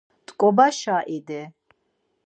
T̆ǩobaşa 0.27 0.97
idi. 1.15 1.41